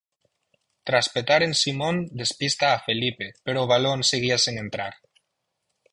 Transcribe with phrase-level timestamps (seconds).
[0.83, 4.93] Tras petar en Simón despista a Felipe, pero o balón seguía sen entrar.